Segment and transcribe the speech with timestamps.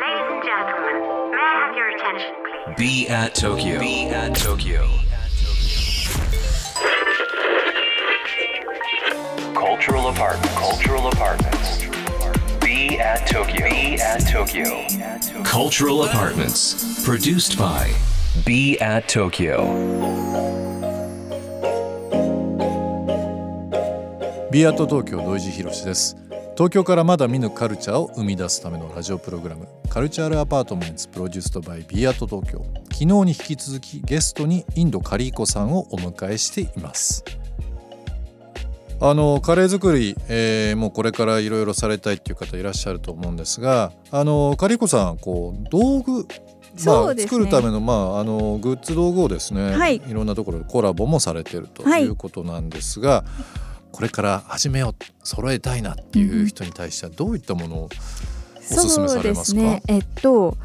[0.00, 2.76] Ladies and gentlemen, may I have your attention, please?
[2.78, 3.78] Be at Tokyo.
[3.78, 4.88] Be at Tokyo.
[9.54, 10.52] Cultural apartment.
[10.56, 11.84] Cultural apartments.
[12.60, 13.68] Be at Tokyo.
[13.68, 14.86] Be at Tokyo.
[15.44, 17.04] Cultural apartments.
[17.04, 17.92] Produced by
[18.46, 20.10] Be at Tokyo.
[24.50, 26.16] ビアート東京土井地博です
[26.55, 32.65] 東京からまだ見ぬカルチャーを生み出すためのラジオプログラムカルチャールアパートメンツプロデュースドバイビアート東京。
[32.93, 37.25] 昨日に引き続きゲストにインドカリーコさんをお迎えしています。
[39.01, 46.25] あのカレー作り、えーもうこれからいろいろされたいっていう方いらっしゃると思うんですがあのカリーコさんこう道具
[46.85, 47.23] まあ、ね。
[47.23, 50.01] 作るための,、まあ、あのグッズ道具をですね、はい。
[50.09, 53.23] ろんなところでコラボもされてるとはいいうことなんですが、
[53.95, 57.89] これから始めよう揃えたいなっていう人に対してはどういったものをお
[58.65, 59.61] すすめされますか？
[59.61, 59.83] そうですね。
[59.87, 60.57] えっと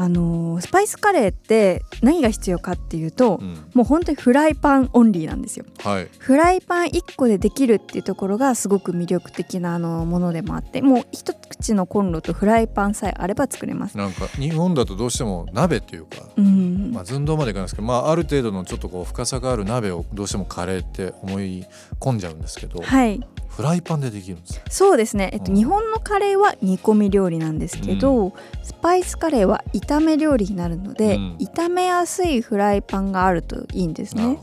[0.00, 3.70] あのースパイスカレーって何が必要かっていうと、うん。
[3.74, 5.66] もう本当にフライパンオンリーなんですよ。
[5.84, 6.08] はい。
[6.18, 13.98] フライパン1個でできるっていうところがすごく魅力的なあのものでもあってもう一口のコンロとフライパンさえあれば作れます。
[13.98, 16.92] なんか日本だとどうしても鍋っていうか、うん。
[16.92, 21.66] まあ、寸胴までいかないですけど、まあ、ある程度のちょっとこう深さがある鍋をどうしてもカレーって思い
[21.98, 23.20] 込んじゃうんですけど、はい
[23.50, 24.56] フライパンでできるんです。
[24.56, 25.56] よそうですね、えっと、うん。
[25.56, 31.36] 日本のカレーは煮込み料理なんですけど、スパイスカレーは炒め料理になるので、うん。
[31.36, 34.38] 炒めやすいフライパンがあるといいんですね。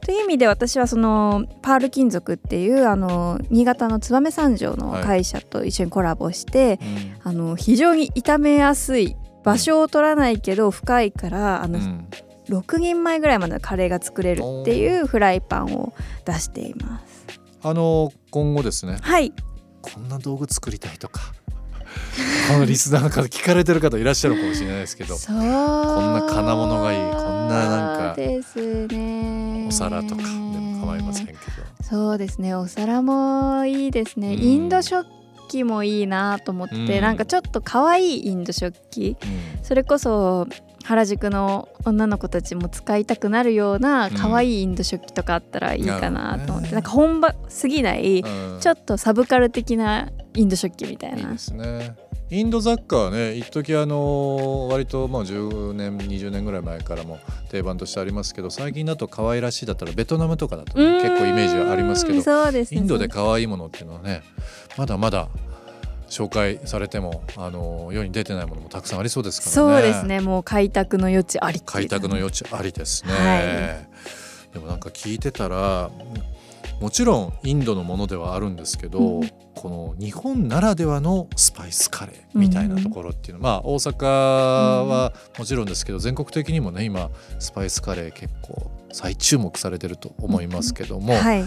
[0.00, 6.78] という意味で私はそのパール金属っていうあの新潟の燕三条の会社と一緒にコラボして、
[7.22, 12.08] あの非常に炒めやすい場所を取らないけど深いからあの、うん。
[12.48, 15.94] 6人前ぐらいまでのカレーが作れるっていうフライパンを
[16.26, 17.13] 出しています。
[17.64, 18.98] あの今後ですね。
[19.00, 19.32] はい。
[19.80, 21.34] こんな道具作りたいとか
[22.48, 25.36] このリスナーの方聞かれてる方いらっしゃるかもしれないですけどそう。
[25.36, 29.66] こんな金物がいいこんななんかですね。
[29.68, 31.38] お皿とかでも構いませんけど。
[31.82, 32.54] そうですね。
[32.54, 34.42] お皿もいいですね、うん。
[34.42, 35.06] インド食
[35.48, 37.00] 器もいいなと思って、うん。
[37.00, 39.16] なんかちょっと可愛いインド食器。
[39.22, 39.64] うん。
[39.64, 40.46] それこそ
[40.84, 46.70] 原宿の女の子たちも使いたくなるような可愛いインド食器とかあったらいいかなと思って、なるほどね。
[46.72, 48.60] なんか本場すぎない、うん。
[48.60, 51.18] ちょっとサブカル的なインド食器みたいな。
[51.20, 51.96] いいですね。
[52.30, 57.18] インド雑貨はね一時あの割とまあ10年20年ぐらい前からも
[57.50, 62.66] 定番としてありますけど最近だと可愛らしいだったらベトナムとかだとね、結構イメージがありますけどね。
[62.70, 64.22] インドで可愛いものっていうのはね
[64.76, 65.28] まだまだ
[66.08, 69.54] 紹介されてもあの世に出てないものもたくさんありそうですからね。
[69.54, 70.20] そうですね。
[70.20, 75.90] もう開拓の余地あり開拓の余地ありですね、はでもなんか聞いてたら
[76.80, 79.30] もちろんインドのものではあるんですけど、うん。
[79.54, 91.44] この日本ならではのスパイスカレーみたいなところっていうのは、まあ大阪はもちろんですけど全国的にもね今スパイスカレー結構再注目されてると思いますけども、はい、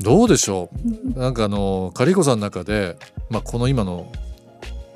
[0.00, 0.70] どうでしょ
[1.16, 1.18] う？
[1.18, 2.96] なんかあのカリコさんの中で、
[3.30, 4.12] まあ、この今の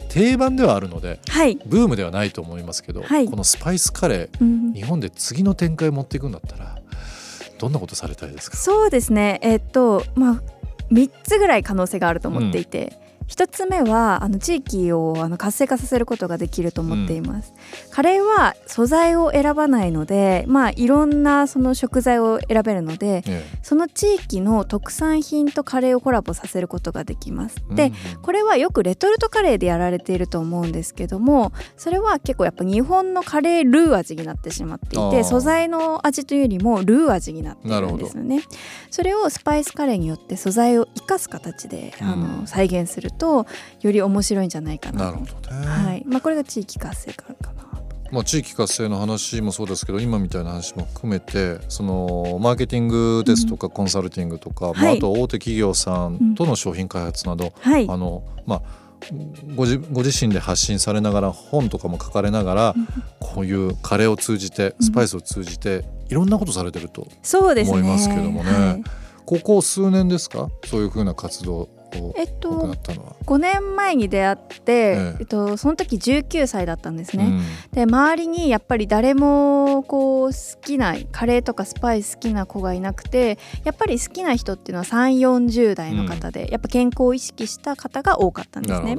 [0.08, 3.28] 定番ではあるのではい、ブームではないと思いますけど、はい。
[3.28, 4.72] このスパイスカレーうん。
[4.74, 6.78] 日本で次の展開を持っていくんだったら
[7.58, 8.56] どんなことされたいですか？
[8.56, 9.40] そうですね。
[9.42, 10.42] えっとまあ
[10.90, 12.98] 3つぐらい可能性があると思っていて、
[13.32, 17.54] 一つ目はあの地域をあの活性化させることができると思っています、
[17.90, 27.56] カレーは素材を選ばないのでまあいろんなその食材を選べるのでえその地域の特産品とカレーをコラボさせることができます。
[27.70, 28.20] えで、うん。
[28.20, 38.42] これはよくレトルトカレーでやられていると思うんですけどもそれは結構やっぱ日本のカレールー味になってしまっていて素材の味というよりもルー味になっているんですよね。
[38.90, 42.42] それをスパイスカレーによって素材を生かす形で、あうん。
[42.42, 44.98] の再現するとより面白いんじゃないかな。
[44.98, 46.04] となるほどね、はい。
[46.06, 47.62] まあ、これが地域活性化かな。
[48.10, 54.98] まあ、地域活性の話もそうですけど今みたいな話も含めてそのマーケティングですとかコンサルティングとか、まあ、はい。
[54.98, 57.88] あと大手企業さんとの商品開発など、はい。
[57.88, 58.62] あのまあ
[59.56, 62.74] ご自ご自身で発信されながら本とかも書かれながら、
[63.18, 68.50] こういうカレーを通じてスパイスを通じていろんなことされてるとそうですね思いますけどもね。
[68.52, 68.84] はい。
[69.24, 70.50] ここ数年ですか？
[70.66, 71.68] そういうふうな活動
[72.00, 73.16] をえっとったのは。
[73.26, 75.16] 5年前に出会って、ええ。
[75.20, 77.42] えっと、その時19歳だったんですね、うん。
[77.72, 88.96] で周りにやっぱり誰もこう好きなカレーとかスパイス好きな子がいなくてやっぱり好きな人っていうのは3 4 0代の方で、やっぱ健康を意識した方が多かったんですね。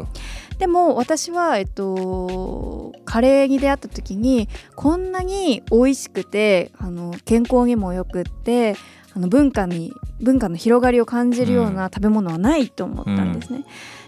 [0.57, 8.75] でも私は、えっと、カレーに出会った時にこんなに美味しくてあの健康にもよくって
[9.15, 13.65] あの文化に文化の広がりを感じるような食べ物はないと思ったんですね。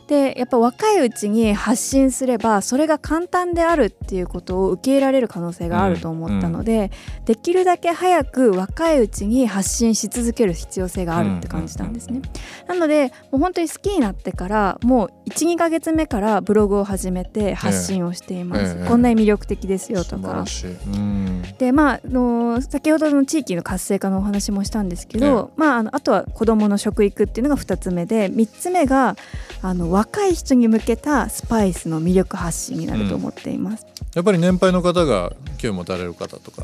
[0.07, 6.91] でやっぱ若いうちに発信すればそれが簡単であるっていうことを受け入れられる可能性があると思ったので、
[7.25, 12.21] できるだけ早く若いうちに発信し続ける必要性があるって感じたんですね。
[12.67, 18.77] なのでもう本当に好きになってからもう12ヶ月目からブログを始めて発信をしています。
[18.77, 18.87] ええ。
[18.87, 20.45] こんなに魅力的ですよとか。
[20.93, 21.41] うん。
[21.57, 29.15] でまああの先ほどの地域の活性化のお話もしたんですけど、まあ、あのあとは子どもの食育っていうのが2つ目で3つ目が
[29.61, 33.85] あの若い人に向けたスパイスの魅力発信になると思っています。
[34.13, 36.63] やっぱり年配の方が興味持たれる方とか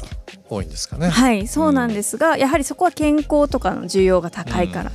[0.49, 1.07] 多いんですかね。
[1.07, 4.91] はいそうなんですが、やはりそこは健康とかの需要が高いから。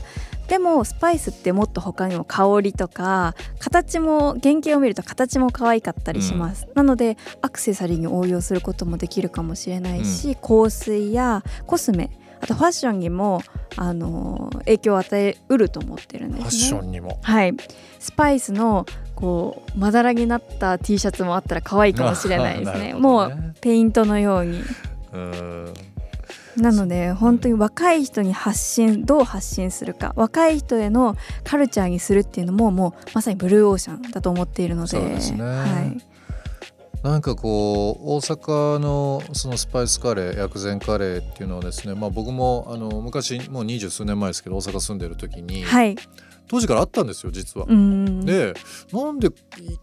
[0.48, 12.10] でもスパイスってもっと他にも香りとか形も原型を見ると形も可愛かったりします、なのでアクセサリーに応用することもできるかもしれないし、香水やコスメ
[12.40, 13.42] あとファッションにも
[13.76, 16.42] あの影響を与えうると思ってるんですね。
[16.42, 17.18] ファッションにも。
[17.22, 17.54] はい、
[17.98, 22.92] スパイスのこうまだらになった T シャツもあったら可愛いかもしれないですなね。
[22.92, 24.62] ねもうペイントのように。
[25.12, 25.74] うん
[26.56, 36.02] なので本当に若い人に発信どう発信するか若い人へのカルチャーにするっていうのももうまさにブルーオーシャンだと思っているのでそうですねはい、
[37.06, 45.94] なんかこう大阪のそのスパイスカレー薬膳カレーっていうのはですね、まあ、僕もあの昔もう二十数年前ですけど大阪住んでる時に、はい、
[46.48, 47.66] 当時からあったんですよ実は。
[47.68, 48.54] うんで
[48.92, 49.30] なんでい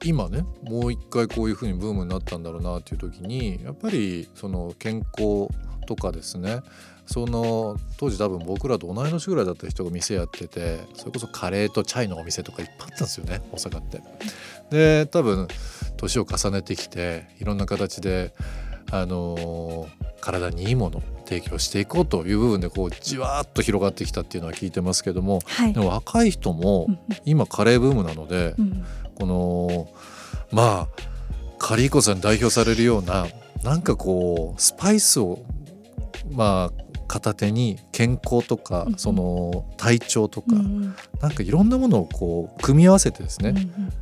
[0.04, 5.48] 今ねもう一回こういう風にブームになったんだろうなっていう時にやっぱりその健康
[5.88, 6.62] とかですね
[7.06, 14.02] その当時多分僕らと同い年ぐらいだった人が店やっててそれこそカレーとチャイのお店とかいっぱいあったんですよね大阪って。
[14.70, 15.48] で多分
[15.98, 18.34] 年を重ねてきていろんな形で、
[18.92, 25.74] あのー体にいいものを提供していこうという部分でこうじわーっと広がってきたっていうのは聞いてますけどもはい。
[25.74, 28.86] でも若い人もうん今カレーブームなのでうん。
[29.16, 29.90] この
[30.52, 30.90] まあ
[31.60, 33.28] カリーコさんに代表されるような
[33.64, 35.40] なんかこうスパイスを
[36.32, 36.83] まあ
[37.14, 43.94] 片手に健康とかうんその体調とかうんなんかいろんなものをこう組み合わせてですねうん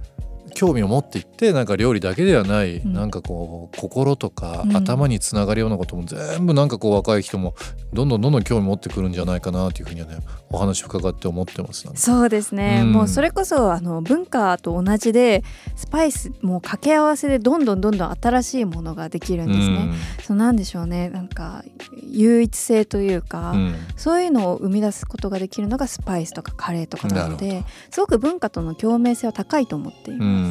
[0.61, 2.93] 興味を持っていってなんか料理だけではないうん。
[2.93, 4.77] なんかこう心とかうん。
[4.77, 7.55] 頭につながるようなことも全部なんかこう若い人も
[7.93, 10.17] どんどんどんどん興味持ってくるんじゃないかなというふうにはね
[10.49, 12.91] お話伺って思ってますそうですね、うん。
[12.91, 15.43] もうそれこそあの文化と同じで
[15.75, 19.89] スパイスもう掛け合わせでどんどんどんどん新しいものができるんですね。
[20.21, 21.09] そうなんでしょうね。
[21.09, 21.63] なんか
[22.11, 23.59] 唯一性というか、うん。
[23.59, 30.50] うんそういうのを生み出すことができるのがスパイスとかカレーとかなのなですごく文化との共鳴性は高いと思っていま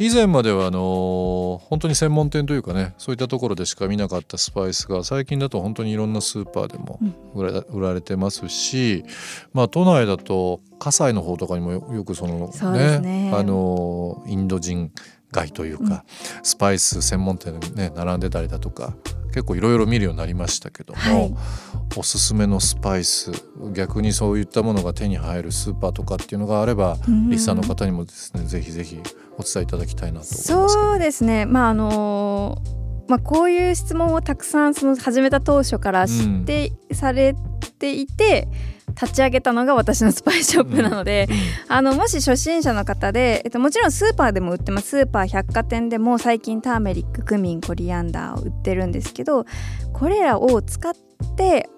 [0.00, 7.14] 以前まではあの本当に専門店というかねそういったところでしか見なかったスパイスが最近だと本当にいろんなスーパーでもうん。
[7.34, 9.04] 売られてますし、
[9.52, 13.32] まあ、都内だと葛西の方とかにもよよくそのそうですね。
[13.34, 14.92] あのインド人
[15.30, 16.04] 街というか、
[16.42, 18.94] スパイス専門店でね並んでたりだとか
[19.28, 21.34] 結構いろいろ見るようになりましたけども、はい。
[21.96, 23.32] おすすめのスパイス
[23.72, 27.30] 逆にそういったものが手に入るスーパーとかっていうのがあれば、うん。
[27.30, 29.00] リスナーの方にもですねぜひぜひ
[29.36, 30.68] お伝えいただきたいなと思いますけど。
[30.68, 31.46] そうですね。
[31.46, 32.58] まああの
[33.08, 37.34] まあ、こういう質問をたくさんその始めた当初から知って、され
[37.78, 38.48] ていて
[39.00, 41.28] 立ち上げたのが私のスパイスショップなので、
[41.68, 44.88] あのもし初心者の方で、えっと、もちろんスーパーでも売ってます。
[44.88, 49.44] スーパー百貨店でも最近ターメリッククミンコリアンダーを売ってるんですけど
[49.92, 50.92] これらを使っ
[51.36, 51.68] て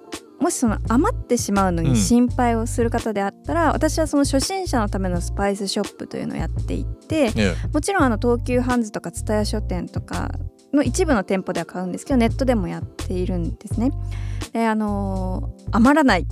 [0.41, 1.91] もしその余ってしまうのうん。
[1.91, 7.33] に心配をする方であったら、私はその初心者のためのスパイスショップというのをやっていて
[7.75, 10.31] もちろんあの東急ハンズとか蔦屋書店とか
[10.73, 13.91] の一部の店舗では買うんですけどネットでもやっているんですね。
[14.53, 16.27] であのー余らない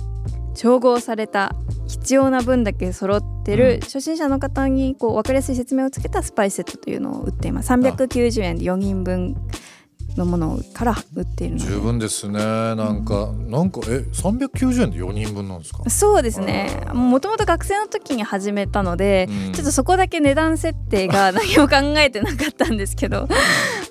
[0.55, 1.55] 調合された
[1.87, 3.79] 必要な分だけ揃ってる、うん。
[3.81, 7.69] 初心者の方にこう分かりやすい説明をつけたスパイスセットというのを売っています。
[7.71, 9.35] 390円で4人分
[10.17, 11.71] のものから売っているので。
[11.71, 12.39] 十分ですね。
[12.39, 15.89] なんか、なんかえ390円で4人分なんですか？
[15.89, 16.81] そうですね。
[16.93, 19.53] もともと学生の時に始めたので、うん。
[19.53, 23.27] ちょっとそこだけ値段設定が 何も考えてなかったんですけど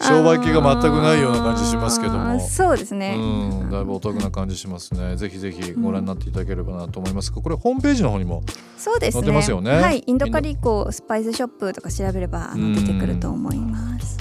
[0.08, 5.16] 商売気が全くないような感じしますけどもそうですね、うん、だいぶお得な感じしますね。
[5.16, 7.30] ぜひぜひご覧になっていただければなと思います。
[7.32, 8.42] が、これホームページの方にも
[8.76, 9.22] そうですね。
[9.22, 9.70] 載ってますよね。
[9.70, 10.02] はい。
[10.06, 14.18] インドカリコスパイスショップとか調べれば出てくると思います。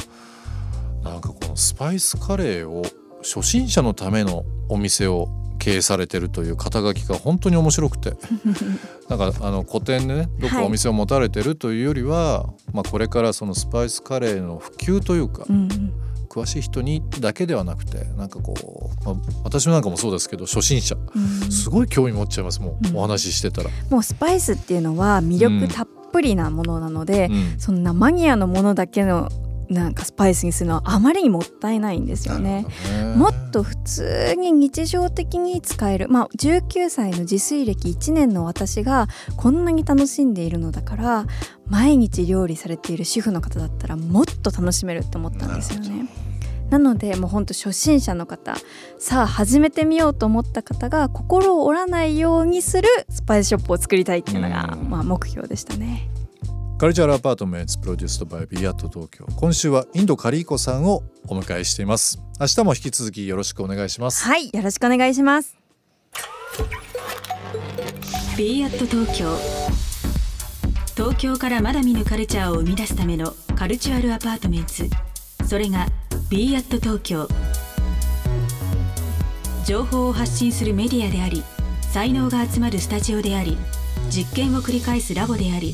[1.03, 2.83] なんかこのスパイスカレーを
[3.21, 5.29] 初心者のためのお店を
[5.67, 8.13] 経営されてるという肩書きが本当に面白くて。
[9.09, 15.93] なんかあの古典でねどこお店を持たれてるというよりは、まあ、これからそのスパイスカレーの普及というか、うんうん。
[16.29, 18.53] 詳しい人にだけではなくてなんかこ
[19.01, 20.95] う、まあ、私なんかもそうですけど初心者。
[21.15, 21.51] うん。
[21.51, 22.61] すごい興味持っちゃいます。
[22.61, 22.97] もう、うん。
[22.97, 23.69] お話ししてたら。
[23.89, 27.59] もうスパイスっていうのは魅力たっぷりなものなので、うん。
[27.59, 29.29] そんなマニアのものだけの
[29.69, 32.65] なんかスパイスにするのはあまりにもったいないんですよね。
[33.15, 41.25] もっと普通に日常的に使えるまあ19歳の自炊歴1年の私がこんなに楽しんでいるのだから
[41.67, 46.07] 毎日料理されている主婦の方だったらもっと楽しめるって思ったんですよね。
[46.69, 48.57] なのでもうほんと初心者の方
[48.97, 56.09] さあ始めてみようと思った方が心を折らないようにするスパイスショップを作りたいっていうのが、うんまあ、目標でしたね。
[56.77, 62.21] カルチャーアパートメントプロデュースドバイビアット東京今週はインドカリーコさんをお迎えしています。
[62.39, 64.23] 明日も引き続きよろしくお願いします。
[64.23, 65.57] はいよろしくお願いします。
[68.37, 69.35] b アット東京
[70.95, 74.87] 東京からまだ見ぬカルチャーを生み出すための cultural apartments。
[75.47, 75.87] それが
[76.29, 77.27] b アット東京
[79.65, 81.43] 情報を発信するメディアであり
[81.81, 83.57] 才能が集まるスタジオであり
[84.11, 85.73] 実験を繰り返すラボであり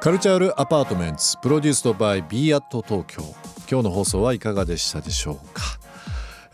[0.00, 3.22] カルチャールアパートメントプロデュースドバイ b アット東京。
[3.70, 5.62] 今日の放送はいかがでしたでしょうか、